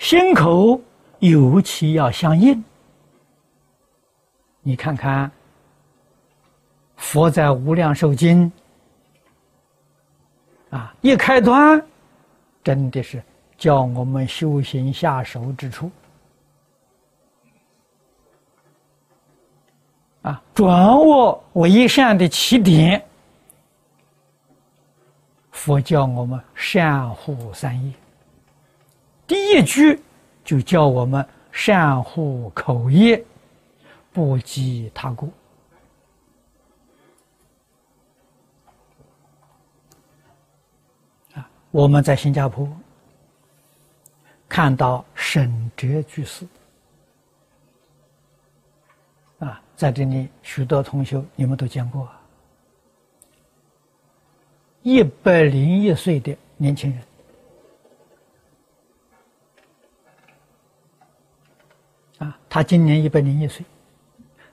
[0.00, 0.80] 心口
[1.18, 2.64] 尤其要相应。
[4.62, 5.30] 你看看，
[6.96, 8.50] 佛在《无量寿经》
[10.76, 11.80] 啊，一开端，
[12.64, 13.22] 真的是
[13.58, 15.90] 教我们修行下手之处
[20.22, 23.04] 啊，转我为善的起点。
[25.50, 27.92] 佛教我们善护三业，
[29.30, 30.02] 第一句
[30.44, 33.24] 就教我们善护口业。
[34.12, 35.28] 不及他过
[41.34, 41.48] 啊！
[41.70, 42.68] 我们在新加坡
[44.48, 46.44] 看到沈哲居士
[49.38, 52.08] 啊，在这里许多同学你们都见过，
[54.82, 57.00] 一百零一岁的年轻人
[62.20, 63.64] 啊，他今年一百零一岁。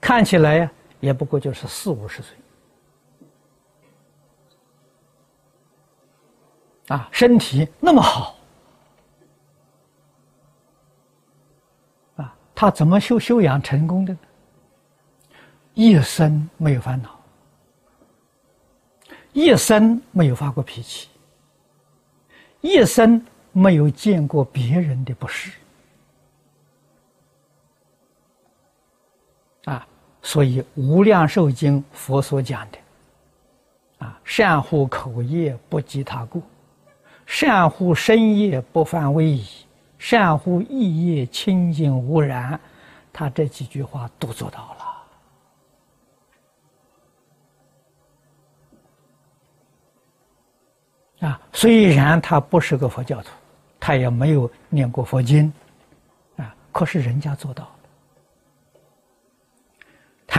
[0.00, 2.34] 看起来呀，也不过就是四五十岁，
[6.88, 8.34] 啊，身体那么好，
[12.16, 14.20] 啊，他怎么修修养成功的呢？
[15.74, 17.20] 一生没有烦恼，
[19.34, 21.10] 一生没有发过脾气，
[22.62, 25.52] 一生没有见过别人的不是。
[29.64, 29.86] 啊，
[30.22, 32.78] 所以《无量寿经》佛所讲的，
[33.98, 36.42] 啊，善护口业不及他故，
[37.26, 39.46] 善护身业不犯威仪，
[39.98, 42.58] 善护意业清净无染，
[43.12, 44.74] 他这几句话都做到
[51.20, 51.28] 了。
[51.28, 53.28] 啊，虽然他不是个佛教徒，
[53.78, 55.52] 他也没有念过佛经，
[56.38, 57.70] 啊，可是人家做到了。《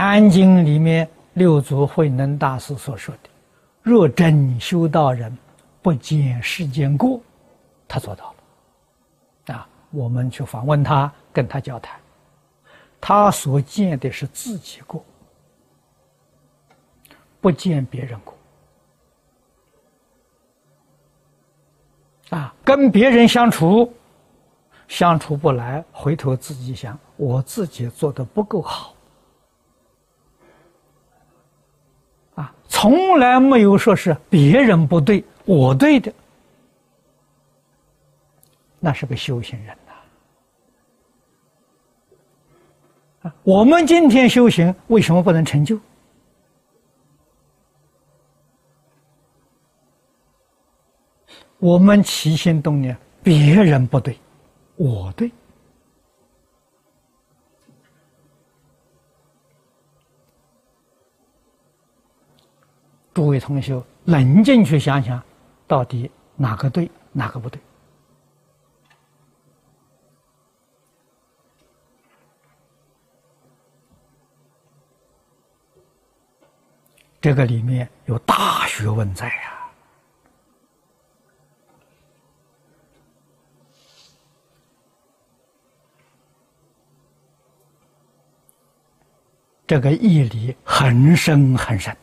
[0.04, 3.30] 坛经》里面六祖慧能大师所说的
[3.82, 5.38] ：“若真修道人，
[5.80, 7.20] 不见世间过。”
[7.86, 8.34] 他做到
[9.46, 9.54] 了。
[9.54, 12.00] 啊，我们去访问他，跟他交谈，
[13.00, 15.04] 他所见的是自己过，
[17.40, 18.34] 不见别人过。
[22.30, 23.94] 啊，跟别人相处，
[24.88, 28.96] 相处不来，回头自己想，我自己做的不够好。
[32.82, 36.12] 从来没有说是别人不对，我对的，
[38.80, 39.92] 那是个修行人呐。
[43.22, 45.78] 啊，我们今天修行为什么不能成就？
[51.60, 54.18] 我们起心动念，别人不对，
[54.74, 55.30] 我对。
[63.22, 65.22] 诸位同学，冷静去想想，
[65.68, 67.60] 到底哪个对，哪个不对？
[77.20, 79.52] 这个里面有大学问在呀。
[89.64, 91.96] 这个义理很深很深。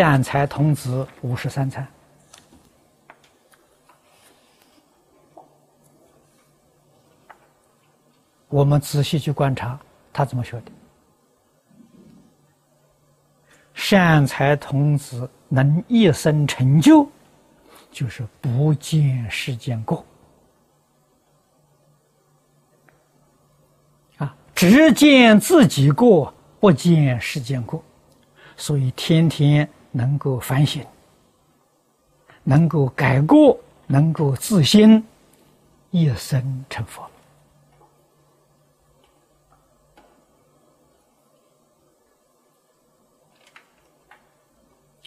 [0.00, 1.86] 善财童子五十三参，
[8.48, 9.78] 我们仔细去观察
[10.10, 10.72] 他怎么说的。
[13.74, 17.06] 善财童子能一生成就，
[17.92, 20.02] 就是不见世间过
[24.16, 27.84] 啊，只见自己过，不见世间过，
[28.56, 29.68] 所以天天。
[29.90, 30.84] 能够反省，
[32.42, 35.04] 能够改过，能够自新，
[35.90, 37.08] 一生成佛。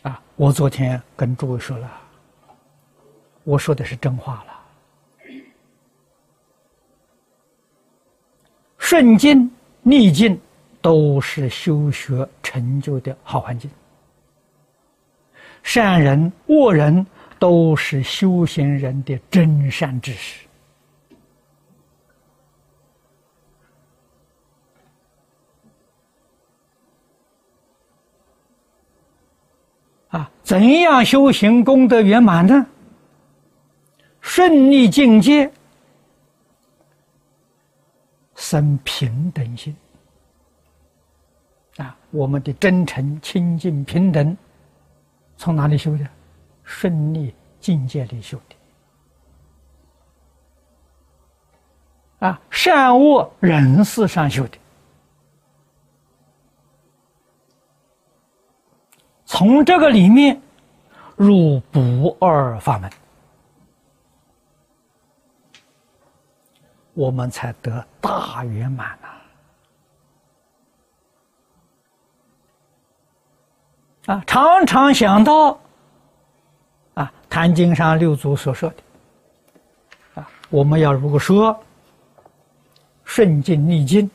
[0.02, 0.22] 啊！
[0.36, 1.90] 我昨天跟诸位说了，
[3.46, 4.54] 我说的是真话了。
[8.78, 9.50] 顺境
[9.82, 10.38] 逆境
[10.82, 13.72] 都是修学成就的好环境。
[15.64, 17.06] 善人恶人
[17.40, 20.46] 都是修行人的真善之识
[30.44, 32.68] 怎样修行功德圆满呢？
[34.20, 35.52] 顺利境界，
[38.36, 39.76] 生平等心。
[41.78, 44.38] 啊，我们的真诚、清净、平等，
[45.38, 46.08] 从哪里修的？
[46.64, 48.56] 顺利境界里修的。
[52.28, 54.58] 啊，善恶人事上修的。
[59.26, 60.42] 从这个里面
[61.18, 62.90] 入不二法门，
[66.94, 69.10] 我们才得大圆满呐！
[74.06, 75.58] 啊，常常想到
[76.94, 81.58] 啊，《坛经》上六祖所说的啊，我们要如果说
[83.06, 84.10] 顺境逆境，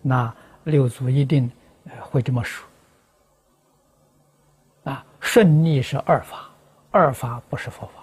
[0.00, 0.32] 那
[0.64, 1.50] 六祖一定
[2.00, 2.66] 会这么说。
[4.84, 6.48] 啊顺逆是二法，
[6.90, 8.02] 二法不是佛法。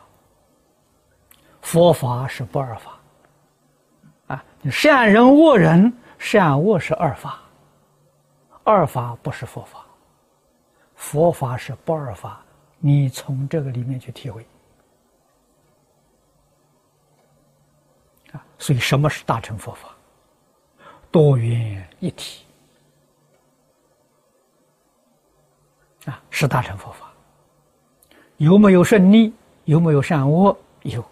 [1.61, 2.91] 佛法是不二法。
[4.27, 7.39] 啊，善人恶人，善恶是二法，
[8.63, 9.82] 二法不是佛法。
[11.03, 12.41] 佛法是不二法，
[12.79, 14.45] 你从这个里面去体会。
[18.31, 19.93] 啊，所以什么是大乘佛法？
[21.11, 22.45] 多元一体。
[26.05, 27.11] 啊，是大乘佛法。
[28.37, 29.33] 有没有顺利？
[29.65, 30.57] 有没有善恶？
[30.83, 31.03] 有，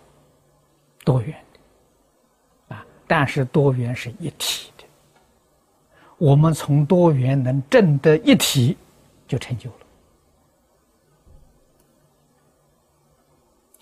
[1.03, 2.85] 多元的，啊！
[3.05, 4.85] 但是多元是一体的。
[6.17, 8.77] 我们从多元能证得一体，
[9.27, 9.75] 就成就了，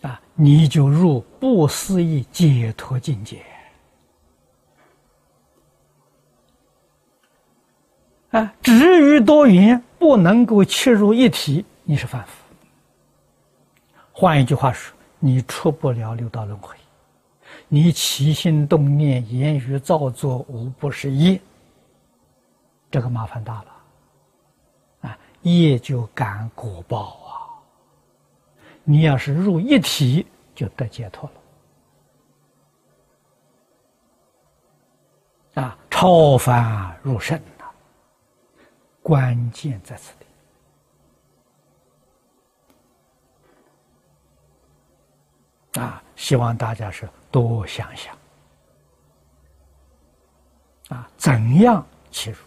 [0.09, 0.21] 啊！
[0.41, 3.43] 你就入不思议解脱境界，
[8.31, 8.53] 啊！
[8.61, 12.31] 至于多元不能够切入一体，你是凡夫。
[14.13, 16.73] 换一句话说，你出不了六道轮回，
[17.67, 21.37] 你起心动念、言语造作无不是业，
[22.89, 27.28] 这个麻烦大了，啊，业就感果报啊。
[28.91, 30.25] 你要是入一体，
[30.55, 31.29] 就得解脱
[35.53, 37.65] 了，啊，超凡入圣呐，
[39.03, 40.11] 关键在此。
[45.79, 48.17] 啊，希望大家是多想想，
[50.87, 52.37] 啊，怎样切入？